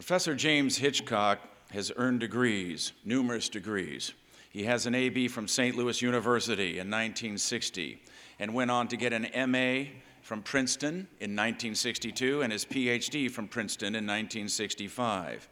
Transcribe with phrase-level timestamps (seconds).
[0.00, 1.40] Professor James Hitchcock
[1.72, 4.14] has earned degrees, numerous degrees.
[4.48, 5.76] He has an AB from St.
[5.76, 8.00] Louis University in 1960
[8.38, 9.90] and went on to get an MA
[10.22, 15.46] from Princeton in 1962 and his PhD from Princeton in 1965.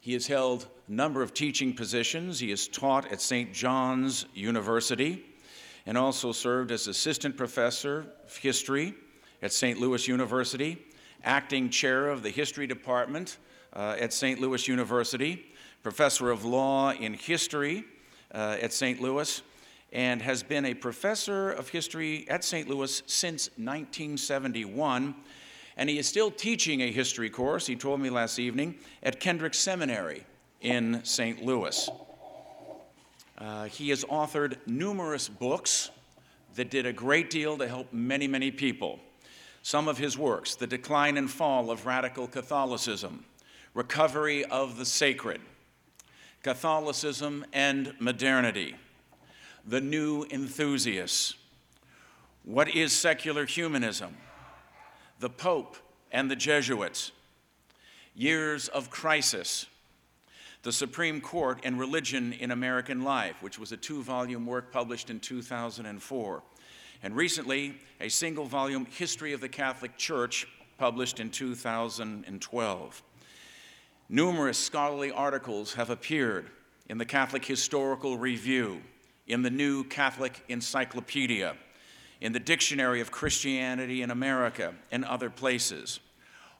[0.00, 2.40] He has held a number of teaching positions.
[2.40, 3.52] He has taught at St.
[3.52, 5.22] John's University
[5.84, 8.94] and also served as assistant professor of history
[9.42, 9.78] at St.
[9.78, 10.78] Louis University,
[11.26, 13.36] acting chair of the history department
[13.74, 14.40] uh, at St.
[14.40, 15.52] Louis University,
[15.82, 17.84] professor of law in history
[18.32, 19.00] uh, at St.
[19.00, 19.42] Louis,
[19.92, 22.68] and has been a professor of history at St.
[22.68, 25.14] Louis since 1971.
[25.76, 29.54] And he is still teaching a history course, he told me last evening, at Kenrick
[29.54, 30.24] Seminary
[30.62, 31.44] in St.
[31.44, 31.90] Louis.
[33.36, 35.90] Uh, he has authored numerous books
[36.54, 38.98] that did a great deal to help many, many people.
[39.66, 43.24] Some of his works The Decline and Fall of Radical Catholicism,
[43.74, 45.40] Recovery of the Sacred,
[46.44, 48.76] Catholicism and Modernity,
[49.66, 51.34] The New Enthusiasts,
[52.44, 54.16] What is Secular Humanism,
[55.18, 55.76] The Pope
[56.12, 57.10] and the Jesuits,
[58.14, 59.66] Years of Crisis,
[60.62, 65.10] The Supreme Court and Religion in American Life, which was a two volume work published
[65.10, 66.42] in 2004,
[67.02, 70.46] and recently a single volume History of the Catholic Church
[70.78, 73.02] published in 2012.
[74.08, 76.50] Numerous scholarly articles have appeared
[76.88, 78.80] in the Catholic Historical Review,
[79.26, 81.56] in the New Catholic Encyclopedia,
[82.20, 86.00] in the Dictionary of Christianity in America, and other places.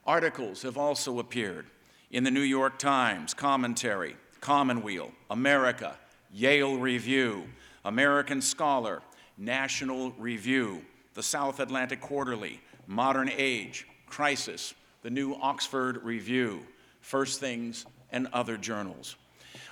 [0.05, 1.67] Articles have also appeared
[2.11, 5.97] in the New York Times, Commentary, Commonweal, America,
[6.31, 7.45] Yale Review,
[7.85, 9.01] American Scholar,
[9.37, 10.81] National Review,
[11.13, 16.65] the South Atlantic Quarterly, Modern Age, Crisis, the New Oxford Review,
[17.01, 19.15] First Things, and other journals.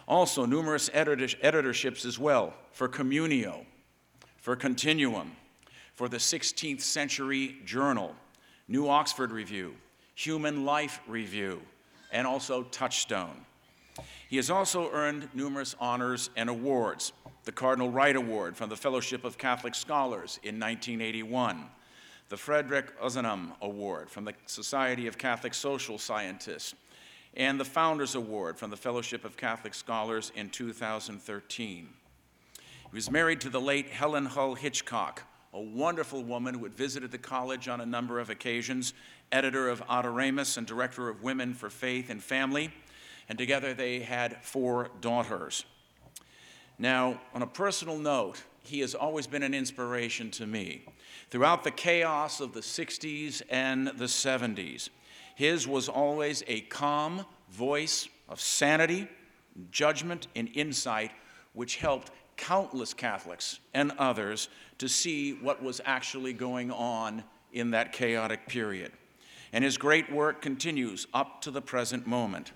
[0.08, 3.66] Also, numerous editorships as well for Communio,
[4.38, 5.32] for Continuum,
[5.94, 8.16] for the 16th Century Journal,
[8.68, 9.74] New Oxford Review,
[10.16, 11.62] Human Life Review,
[12.12, 13.46] and also Touchstone.
[14.30, 17.14] He has also earned numerous honors and awards
[17.46, 21.66] the Cardinal Wright Award from the Fellowship of Catholic Scholars in 1981,
[22.30, 26.74] the Frederick Ozanam Award from the Society of Catholic Social Scientists
[27.36, 31.90] and the Founders Award from the Fellowship of Catholic Scholars in 2013.
[32.58, 35.22] He was married to the late Helen Hull Hitchcock,
[35.54, 38.96] a wonderful woman who had visited the college on a number of occasions,
[39.32, 42.74] editor of Adoremus and director of Women for Faith and Family,
[43.30, 45.64] and together they had four daughters.
[46.78, 50.86] Now, on a personal note, he has always been an inspiration to me.
[51.30, 54.90] Throughout the chaos of the 60s and the 70s,
[55.36, 59.08] his was always a calm voice of sanity,
[59.72, 61.12] judgment, and insight,
[61.54, 67.94] which helped countless Catholics and others to see what was actually going on in that
[67.94, 68.92] chaotic period.
[69.54, 72.52] And his great work continues up to the present moment.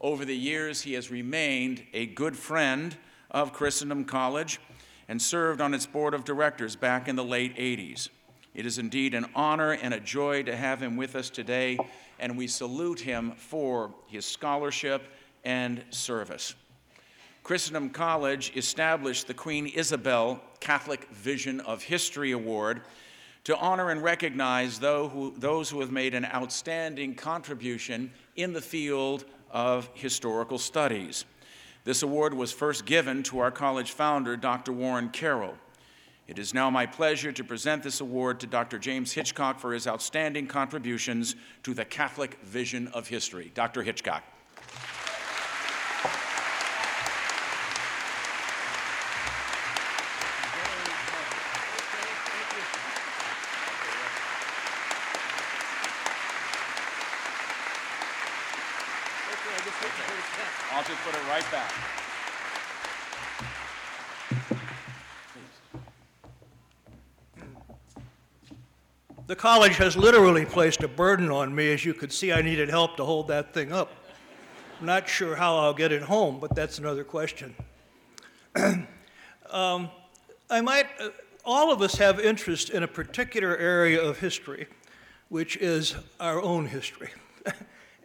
[0.00, 2.96] Over the years, he has remained a good friend
[3.34, 4.60] of Christendom College
[5.08, 8.08] and served on its board of directors back in the late 80s.
[8.54, 11.76] It is indeed an honor and a joy to have him with us today
[12.18, 15.02] and we salute him for his scholarship
[15.44, 16.54] and service.
[17.42, 22.82] Christendom College established the Queen Isabel Catholic Vision of History Award
[23.42, 29.90] to honor and recognize those who have made an outstanding contribution in the field of
[29.92, 31.26] historical studies.
[31.84, 34.72] This award was first given to our college founder, Dr.
[34.72, 35.54] Warren Carroll.
[36.26, 38.78] It is now my pleasure to present this award to Dr.
[38.78, 43.52] James Hitchcock for his outstanding contributions to the Catholic vision of history.
[43.54, 43.82] Dr.
[43.82, 44.24] Hitchcock.
[60.72, 61.72] I'll just put it right back.
[69.26, 71.72] The college has literally placed a burden on me.
[71.72, 73.90] As you could see, I needed help to hold that thing up.
[74.80, 77.54] I'm not sure how I'll get it home, but that's another question.
[79.50, 79.88] um,
[80.50, 81.08] I might, uh,
[81.42, 84.66] all of us have interest in a particular area of history,
[85.30, 87.08] which is our own history.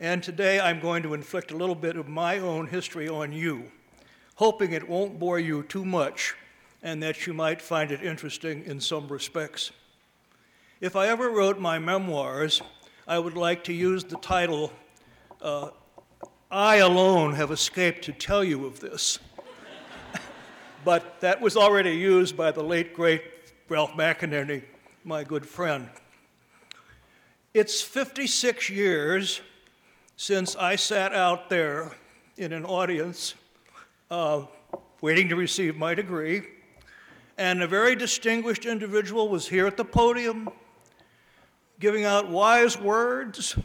[0.01, 3.69] And today I'm going to inflict a little bit of my own history on you,
[4.35, 6.35] hoping it won't bore you too much
[6.81, 9.71] and that you might find it interesting in some respects.
[10.79, 12.61] If I ever wrote my memoirs,
[13.09, 14.71] I would like to use the title
[15.41, 15.71] uh,
[16.49, 19.19] I alone have escaped to tell you of this.
[20.85, 23.21] but that was already used by the late, great
[23.67, 24.63] Ralph McInerny,
[25.03, 25.89] my good friend.
[27.53, 29.41] It's 56 years
[30.21, 31.93] since I sat out there
[32.35, 33.35] in an audience
[34.11, 34.43] uh,
[34.99, 36.41] waiting to receive my degree,
[37.37, 40.49] and a very distinguished individual was here at the podium
[41.79, 43.57] giving out wise words.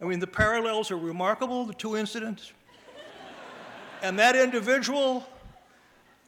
[0.00, 2.52] I mean, the parallels are remarkable, the two incidents.
[4.02, 5.24] and that individual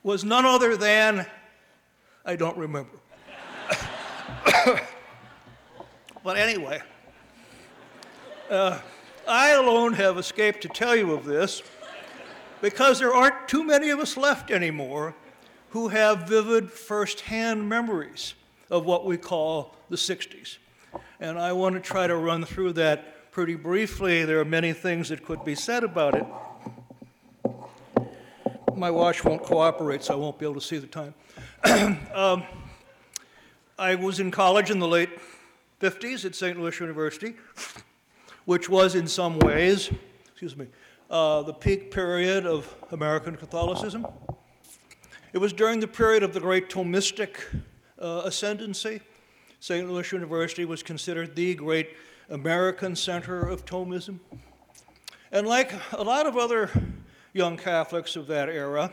[0.04, 1.26] was none other than,
[2.24, 2.96] I don't remember.
[6.22, 6.80] but anyway,
[8.48, 8.78] uh,
[9.26, 11.62] I alone have escaped to tell you of this
[12.60, 15.14] because there aren't too many of us left anymore
[15.70, 18.34] who have vivid first-hand memories
[18.70, 20.58] of what we call the 60s.
[21.20, 24.24] And I want to try to run through that pretty briefly.
[24.24, 26.26] There are many things that could be said about it.
[28.76, 31.14] My watch won't cooperate, so I won't be able to see the time.
[32.14, 32.44] um,
[33.78, 35.10] I was in college in the late
[35.80, 36.58] 50s at St.
[36.60, 37.34] Louis University
[38.44, 39.90] which was in some ways,
[40.26, 40.66] excuse me,
[41.10, 44.06] uh, the peak period of American Catholicism.
[45.32, 47.36] It was during the period of the great Thomistic
[47.98, 49.00] uh, ascendancy.
[49.60, 49.90] St.
[49.90, 51.96] Louis University was considered the great
[52.28, 54.20] American center of Thomism.
[55.32, 56.70] And like a lot of other
[57.32, 58.92] young Catholics of that era,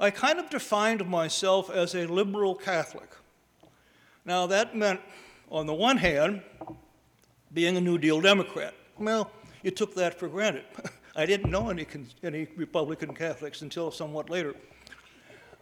[0.00, 3.10] I kind of defined myself as a liberal Catholic.
[4.24, 5.00] Now, that meant,
[5.50, 6.42] on the one hand,
[7.52, 8.74] being a New Deal Democrat.
[8.98, 9.30] Well,
[9.62, 10.64] you took that for granted.
[11.16, 11.86] I didn't know any,
[12.22, 14.54] any Republican Catholics until somewhat later.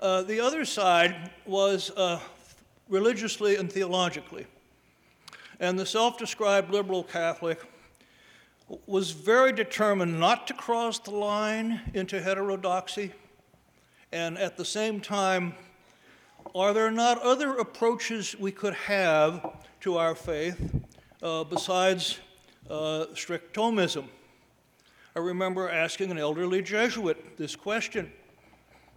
[0.00, 2.18] Uh, the other side was uh,
[2.88, 4.46] religiously and theologically.
[5.60, 7.60] And the self described liberal Catholic
[8.86, 13.12] was very determined not to cross the line into heterodoxy,
[14.12, 15.54] and at the same time,
[16.54, 20.74] are there not other approaches we could have to our faith
[21.22, 22.18] uh, besides
[22.70, 24.06] uh, strict Thomism.
[25.14, 28.12] I remember asking an elderly Jesuit this question.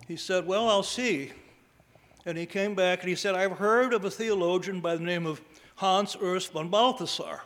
[0.08, 1.32] He said, Well, I'll see.
[2.26, 5.26] And he came back and he said, I've heard of a theologian by the name
[5.26, 5.42] of
[5.76, 7.42] Hans Urs von Balthasar,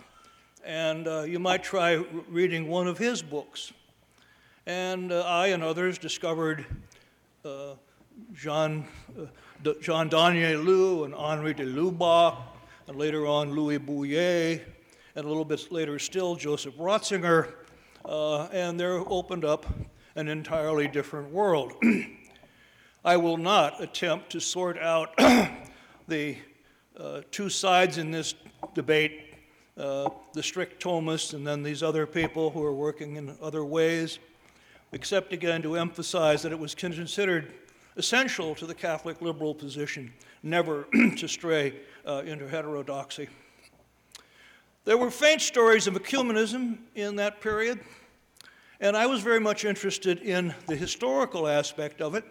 [0.65, 3.71] and uh, you might try reading one of his books.
[4.65, 6.65] And uh, I and others discovered
[7.45, 7.75] uh,
[8.33, 8.87] Jean,
[9.19, 12.37] uh, Jean Danielou and Henri de Lubac,
[12.87, 14.61] and later on Louis Bouyer,
[15.15, 17.53] and a little bit later still Joseph Ratzinger,
[18.05, 19.65] uh, and they're opened up
[20.15, 21.73] an entirely different world.
[23.05, 25.15] I will not attempt to sort out
[26.07, 26.37] the
[26.97, 28.33] uh, two sides in this
[28.73, 29.33] debate
[29.77, 34.19] uh, the strict Thomists and then these other people who are working in other ways,
[34.91, 37.53] except again to emphasize that it was considered
[37.97, 40.13] essential to the Catholic liberal position
[40.43, 40.83] never
[41.17, 41.73] to stray
[42.05, 43.27] uh, into heterodoxy.
[44.85, 47.79] There were faint stories of ecumenism in that period,
[48.81, 52.25] and I was very much interested in the historical aspect of it.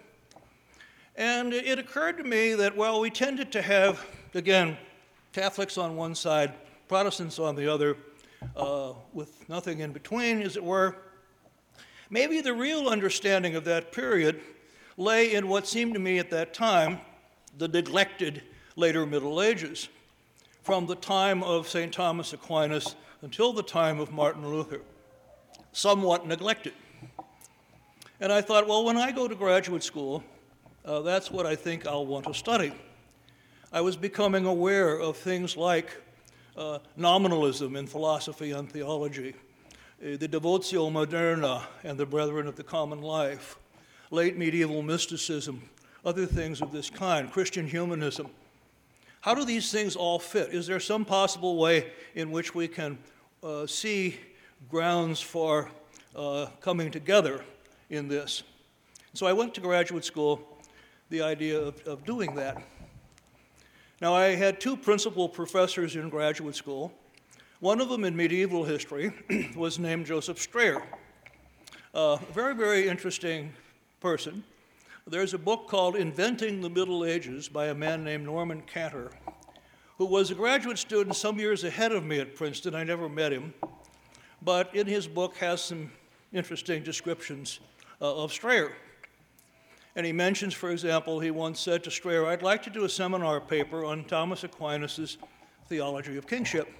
[1.17, 4.05] And it occurred to me that, while we tended to have,
[4.35, 4.77] again,
[5.33, 6.53] Catholics on one side,
[6.89, 7.97] Protestants on the other,
[8.55, 10.97] uh, with nothing in between, as it were.
[12.11, 14.43] Maybe the real understanding of that period
[14.99, 17.01] lay in what seemed to me at that time
[17.57, 18.43] the neglected
[18.77, 19.89] later Middle Ages
[20.63, 21.93] from the time of St.
[21.93, 24.81] Thomas Aquinas until the time of Martin Luther,
[25.73, 26.73] somewhat neglected.
[28.21, 30.23] And I thought, well, when I go to graduate school,
[30.85, 32.73] uh, that's what I think I'll want to study.
[33.73, 36.01] I was becoming aware of things like
[36.57, 39.35] uh, nominalism in philosophy and theology,
[40.01, 43.57] uh, the Devotio Moderna and the Brethren of the Common Life,
[44.11, 45.63] late medieval mysticism,
[46.05, 48.29] other things of this kind, Christian humanism.
[49.23, 50.53] How do these things all fit?
[50.53, 52.99] Is there some possible way in which we can
[53.41, 54.19] uh, see
[54.69, 55.71] grounds for
[56.17, 57.45] uh, coming together
[57.89, 58.43] in this?
[59.15, 60.45] So I went to graduate school,
[61.09, 62.65] the idea of, of doing that.
[64.01, 66.93] Now, I had two principal professors in graduate school.
[67.61, 69.13] One of them in medieval history
[69.55, 70.83] was named Joseph Strayer,
[71.95, 73.53] a very, very interesting
[74.01, 74.43] person.
[75.07, 79.11] There's a book called Inventing the Middle Ages by a man named Norman Cantor,
[79.99, 82.77] who was a graduate student some years ahead of me at Princeton.
[82.77, 83.53] I never met him,
[84.43, 85.91] but in his book has some
[86.33, 87.59] interesting descriptions
[88.01, 88.73] uh, of Strayer.
[89.97, 92.89] And he mentions, for example, he once said to Strayer, I'd like to do a
[92.89, 95.19] seminar paper on Thomas Aquinas'
[95.69, 96.73] theology of kingship.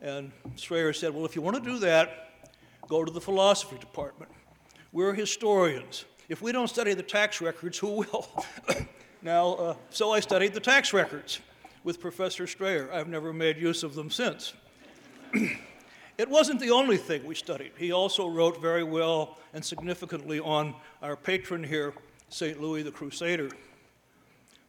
[0.00, 2.30] And Strayer said, Well, if you want to do that,
[2.88, 4.32] go to the philosophy department.
[4.92, 6.04] We're historians.
[6.28, 8.44] If we don't study the tax records, who will?
[9.22, 11.40] now, uh, so I studied the tax records
[11.84, 12.90] with Professor Strayer.
[12.92, 14.52] I've never made use of them since.
[16.18, 17.72] it wasn't the only thing we studied.
[17.78, 21.94] He also wrote very well and significantly on our patron here,
[22.28, 22.60] St.
[22.60, 23.48] Louis the Crusader.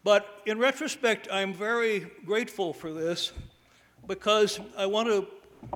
[0.05, 3.33] But in retrospect, I'm very grateful for this
[4.07, 5.27] because I want to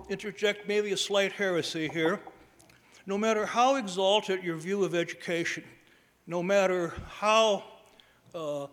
[0.07, 2.21] interject maybe a slight heresy here.
[3.05, 5.63] No matter how exalted your view of education,
[6.25, 7.63] no matter how
[8.33, 8.67] uh,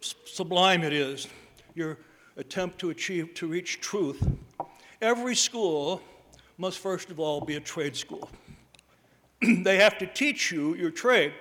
[0.00, 1.26] sublime it is,
[1.74, 1.98] your
[2.36, 4.24] attempt to achieve, to reach truth,
[5.00, 6.00] every school
[6.56, 8.30] must first of all be a trade school.
[9.42, 11.32] they have to teach you your trade.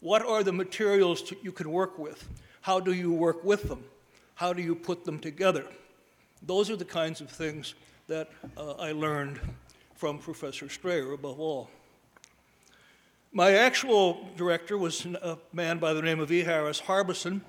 [0.00, 2.28] What are the materials to, you can work with?
[2.60, 3.82] How do you work with them?
[4.34, 5.66] How do you put them together?
[6.42, 7.74] Those are the kinds of things
[8.08, 9.40] that uh, I learned
[10.02, 11.70] from Professor Strayer above all.
[13.32, 16.40] My actual director was a man by the name of E.
[16.40, 17.40] Harris Harbison,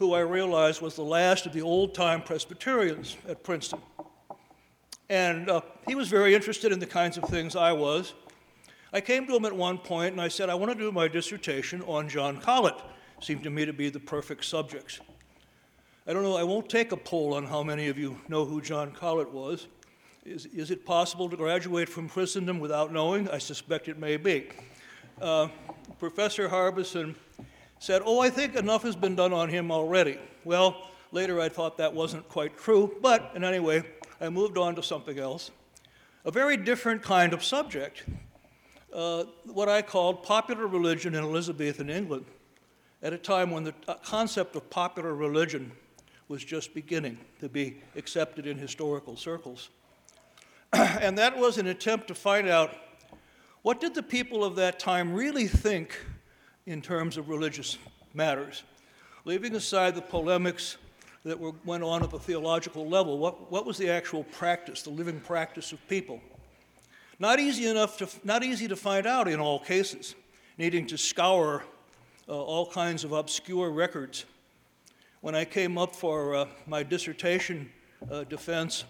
[0.00, 3.78] who I realized was the last of the old time Presbyterians at Princeton.
[5.08, 8.12] And uh, he was very interested in the kinds of things I was.
[8.92, 11.06] I came to him at one point and I said, I want to do my
[11.06, 12.74] dissertation on John Colet.
[13.20, 15.00] Seemed to me to be the perfect subject.
[16.08, 18.60] I don't know, I won't take a poll on how many of you know who
[18.60, 19.68] John Colet was.
[20.24, 23.28] Is, is it possible to graduate from Christendom without knowing?
[23.28, 24.48] I suspect it may be
[25.20, 25.48] uh,
[25.98, 27.14] Professor Harbison
[27.78, 30.18] said, Oh, I think enough has been done on him already.
[30.44, 33.82] Well, later I thought that wasn't quite true, but in any way,
[34.20, 35.50] I moved on to something else.
[36.24, 38.04] A very different kind of subject,
[38.92, 42.24] uh, what I called popular religion in Elizabethan England,
[43.02, 45.70] at a time when the uh, concept of popular religion
[46.28, 49.68] was just beginning to be accepted in historical circles.
[51.00, 52.74] and that was an attempt to find out
[53.62, 55.96] what did the people of that time really think
[56.66, 57.78] in terms of religious
[58.12, 58.64] matters?
[59.24, 60.76] Leaving aside the polemics
[61.24, 64.90] that were, went on at the theological level, what, what was the actual practice, the
[64.90, 66.20] living practice of people?
[67.20, 70.16] Not easy enough to, not easy to find out in all cases,
[70.58, 71.62] needing to scour
[72.28, 74.24] uh, all kinds of obscure records.
[75.20, 77.70] When I came up for uh, my dissertation
[78.10, 78.84] uh, defense,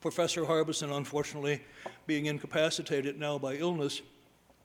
[0.00, 1.60] Professor Harbison, unfortunately,
[2.06, 4.02] being incapacitated now by illness,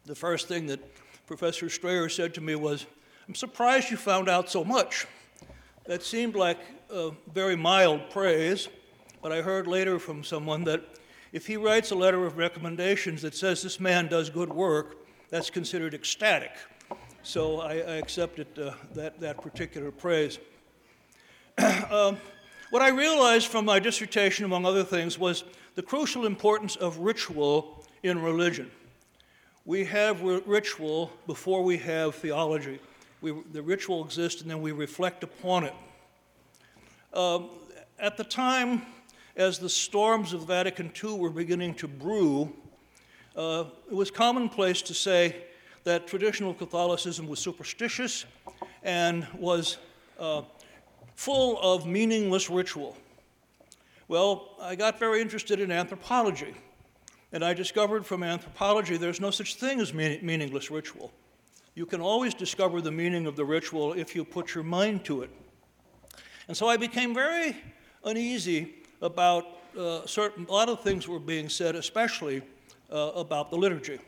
[0.06, 0.80] the first thing that
[1.26, 2.86] Professor Strayer said to me was,
[3.28, 5.08] I'm surprised you found out so much.
[5.86, 6.60] That seemed like
[7.34, 8.68] very mild praise,
[9.22, 10.84] but I heard later from someone that
[11.32, 14.98] if he writes a letter of recommendations that says this man does good work,
[15.30, 16.52] that's considered ecstatic.
[17.24, 20.38] So I, I accepted uh, that, that particular praise.
[21.90, 22.18] um,
[22.74, 25.44] what I realized from my dissertation, among other things, was
[25.76, 28.72] the crucial importance of ritual in religion.
[29.64, 32.80] We have ritual before we have theology.
[33.22, 35.74] We, the ritual exists and then we reflect upon it.
[37.14, 37.52] Um,
[38.00, 38.82] at the time,
[39.36, 42.52] as the storms of Vatican II were beginning to brew,
[43.36, 45.36] uh, it was commonplace to say
[45.84, 48.26] that traditional Catholicism was superstitious
[48.82, 49.78] and was
[50.20, 50.42] uh,
[51.16, 52.98] full of meaningless ritual.
[54.08, 56.54] Well, I got very interested in anthropology,
[57.32, 61.12] and I discovered from anthropology there's no such thing as meaningless ritual.
[61.76, 65.24] You can always discover the meaning of the ritual if you put your mind to
[65.24, 65.32] it.
[66.48, 67.56] And so I became very
[68.04, 69.46] uneasy about
[69.78, 72.44] uh, certain, a lot of things were being said, especially
[72.92, 74.00] uh, about the liturgy.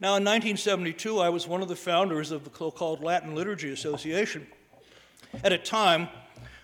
[0.00, 3.72] Now, in 1972, I was one of the founders of the so called Latin Liturgy
[3.72, 4.46] Association
[5.44, 6.08] at a time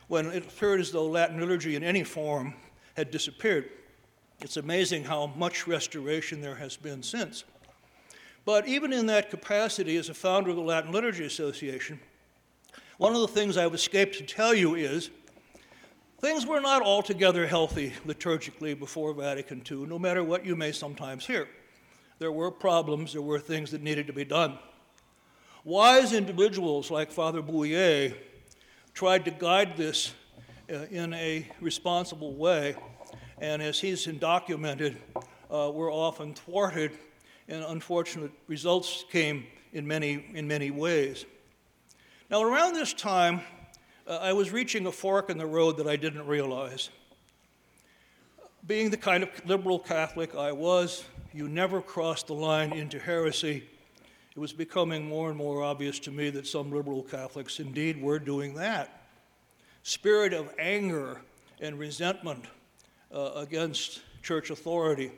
[0.08, 2.54] when it appeared as though Latin liturgy in any form
[2.96, 3.70] had disappeared.
[4.40, 7.44] It's amazing how much restoration there has been since.
[8.44, 11.98] But even in that capacity as a founder of the Latin Liturgy Association,
[12.98, 15.10] one of the things I've escaped to tell you is
[16.20, 21.26] things were not altogether healthy liturgically before Vatican II, no matter what you may sometimes
[21.26, 21.48] hear.
[22.18, 24.58] There were problems, there were things that needed to be done.
[25.64, 28.14] Wise individuals like Father Bouyer
[28.94, 30.14] tried to guide this
[30.72, 32.76] uh, in a responsible way,
[33.38, 34.96] and as he's documented,
[35.50, 36.92] uh, were often thwarted,
[37.48, 41.24] and unfortunate results came in many, in many ways.
[42.30, 43.40] Now, around this time,
[44.06, 46.90] uh, I was reaching a fork in the road that I didn't realize.
[48.64, 53.64] Being the kind of liberal Catholic I was, you never crossed the line into heresy
[54.36, 58.18] it was becoming more and more obvious to me that some liberal Catholics indeed were
[58.18, 59.04] doing that.
[59.84, 61.20] Spirit of anger
[61.60, 62.44] and resentment
[63.12, 65.12] uh, against church authority.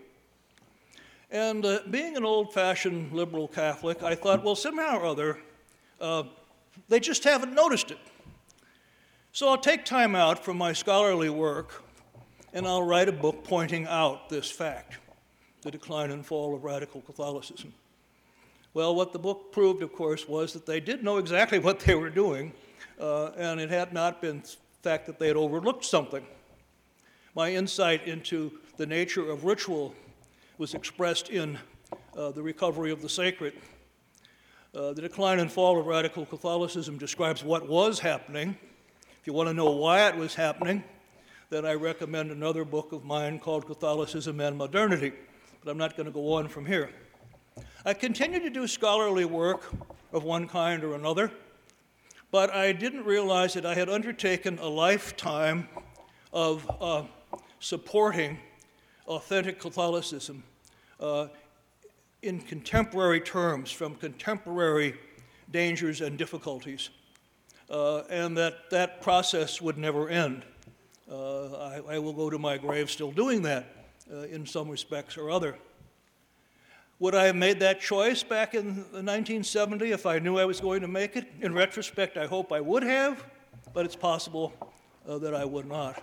[1.31, 5.39] And uh, being an old fashioned liberal Catholic, I thought, well, somehow or other,
[6.01, 6.25] uh,
[6.89, 7.99] they just haven't noticed it.
[9.33, 11.83] So I'll take time out from my scholarly work
[12.53, 14.99] and I'll write a book pointing out this fact
[15.63, 17.73] the decline and fall of radical Catholicism.
[18.77, 21.95] Well, what the book proved, of course, was that they did know exactly what they
[21.95, 22.53] were doing,
[23.01, 26.23] uh, and it had not been the fact that they had overlooked something.
[27.35, 29.95] My insight into the nature of ritual
[30.59, 31.59] was expressed in
[32.19, 33.55] uh, The Recovery of the Sacred.
[34.75, 38.59] Uh, the decline and fall of radical Catholicism describes what was happening.
[39.19, 40.85] If you want to know why it was happening,
[41.49, 45.15] then I recommend another book of mine called Catholicism and Modernity,
[45.65, 46.91] but I'm not going to go on from here.
[47.87, 49.73] I continued to do scholarly work
[50.13, 51.31] of one kind or another,
[52.33, 55.69] but I didn't realize that I had undertaken a lifetime
[56.33, 57.05] of uh,
[57.61, 58.39] supporting
[59.07, 60.43] authentic Catholicism
[60.99, 61.29] uh,
[62.23, 64.97] in contemporary terms from contemporary
[65.53, 66.91] dangers and difficulties,
[67.71, 70.45] uh, and that that process would never end.
[71.09, 75.17] Uh, I, I, will go to my grave still doing that uh, in some respects
[75.17, 75.57] or other.
[76.99, 80.81] Would I have made that choice back in 1970 if I knew I was going
[80.81, 81.27] to make it?
[81.43, 83.23] In retrospect, I hope I would have,
[83.75, 84.55] but it's possible
[85.07, 86.03] uh, that I would not.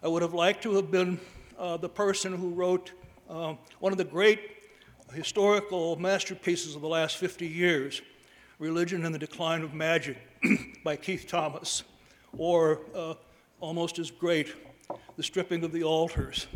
[0.00, 1.18] I would have liked to have been
[1.58, 2.92] uh, the person who wrote
[3.28, 4.38] uh, one of the great
[5.12, 8.00] historical masterpieces of the last 50 years,
[8.60, 10.18] Religion and the Decline of Magic
[10.84, 11.82] by Keith Thomas,
[12.38, 13.14] or uh,
[13.58, 14.54] almost as great,
[15.16, 16.46] The Stripping of the Altars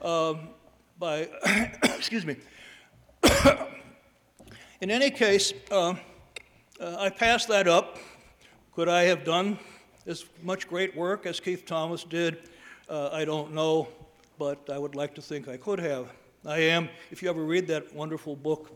[0.00, 0.50] um,
[1.02, 1.28] by,
[1.82, 2.36] excuse me.
[4.80, 5.94] In any case, uh,
[6.78, 7.98] uh, I passed that up.
[8.72, 9.58] Could I have done
[10.06, 12.48] as much great work as Keith Thomas did?
[12.88, 13.88] Uh, I don't know,
[14.38, 16.06] but I would like to think I could have.
[16.46, 18.70] I am, if you ever read that wonderful book,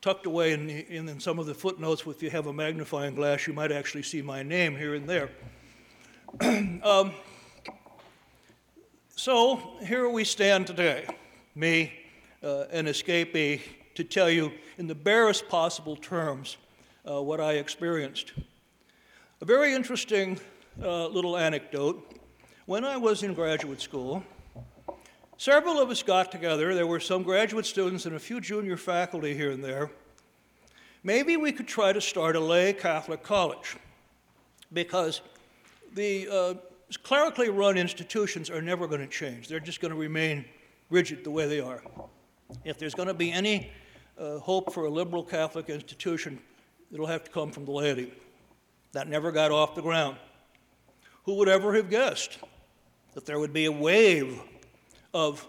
[0.00, 3.46] tucked away in, in, in, some of the footnotes, if you have a magnifying glass,
[3.46, 5.30] you might actually see my name here and there.
[6.82, 7.12] um,
[9.16, 11.06] so here we stand today,
[11.54, 11.92] me,
[12.42, 13.60] uh, an escapee,
[13.94, 16.58] to tell you in the barest possible terms
[17.10, 18.34] uh, what I experienced.
[19.40, 20.38] A very interesting
[20.82, 22.20] uh, little anecdote
[22.66, 24.22] when I was in graduate school,
[25.38, 26.74] several of us got together.
[26.74, 29.90] There were some graduate students and a few junior faculty here and there.
[31.02, 33.76] Maybe we could try to start a lay Catholic college
[34.72, 35.22] because
[35.94, 36.54] the uh,
[37.02, 39.48] clerically run institutions are never going to change.
[39.48, 40.44] They're just going to remain
[40.90, 41.82] rigid the way they are.
[42.64, 43.72] If there's going to be any
[44.18, 46.38] uh, hope for a liberal Catholic institution,
[46.92, 48.12] it'll have to come from the laity.
[48.92, 50.16] That never got off the ground.
[51.24, 52.38] Who would ever have guessed
[53.14, 54.40] that there would be a wave
[55.12, 55.46] of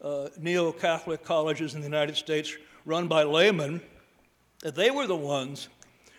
[0.00, 2.56] uh, neo Catholic colleges in the United States
[2.86, 3.80] run by laymen,
[4.62, 5.68] that they were the ones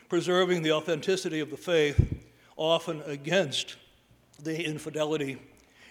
[0.09, 2.21] preserving the authenticity of the faith,
[2.55, 3.77] often against
[4.41, 5.37] the infidelity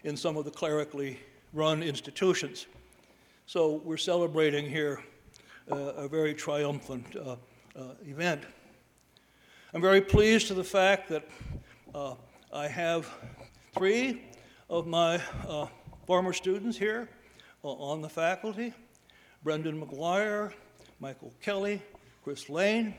[0.05, 1.19] in some of the clerically
[1.53, 2.67] run institutions.
[3.47, 5.03] So we're celebrating here
[5.71, 7.37] uh, a very triumphant uh,
[7.77, 8.43] uh event.
[9.75, 11.29] I'm very pleased to the fact that
[11.95, 12.15] uh,
[12.53, 13.09] I have
[13.75, 14.23] three
[14.69, 15.67] of my uh,
[16.07, 17.09] former students here
[17.65, 18.75] uh, on the faculty
[19.43, 20.53] Brendan McGuire,
[21.01, 21.83] Michael Kelly,
[22.23, 22.95] Chris Lane.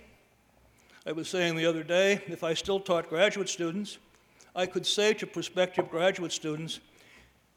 [1.06, 3.98] I was saying the other day if I still taught graduate students,
[4.56, 6.80] I could say to prospective graduate students,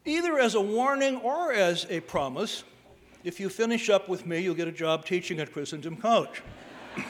[0.05, 2.63] either as a warning or as a promise,
[3.23, 6.41] if you finish up with me, you'll get a job teaching at Christendom College.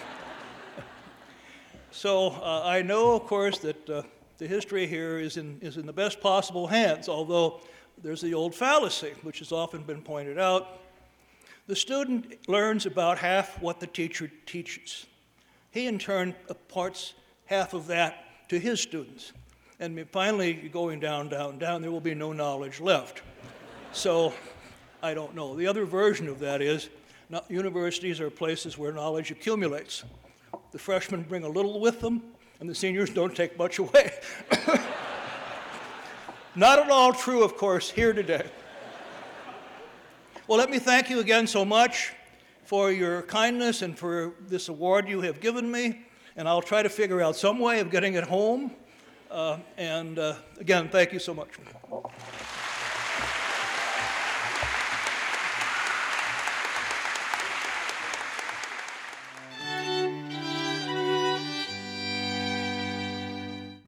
[1.91, 4.01] so uh, I know, of course, that uh,
[4.39, 7.61] the history here is in, is in the best possible hands, although
[8.03, 10.79] there's the old fallacy, which has often been pointed out.
[11.67, 15.05] The student learns about half what the teacher teaches.
[15.71, 17.13] He, in turn, imparts
[17.45, 19.33] half of that to his students.
[19.79, 23.21] And finally, going down, down, down, there will be no knowledge left.
[23.91, 24.33] so,
[25.03, 25.55] I don't know.
[25.55, 26.89] The other version of that is
[27.47, 30.03] universities are places where knowledge accumulates.
[30.71, 32.23] The freshmen bring a little with them,
[32.59, 34.11] and the seniors don't take much away.
[36.55, 38.47] Not at all true, of course, here today.
[40.47, 42.13] Well, let me thank you again so much
[42.63, 46.89] for your kindness and for this award you have given me, and I'll try to
[46.89, 48.71] figure out some way of getting it home.
[49.29, 51.49] Uh, and uh, again, thank you so much.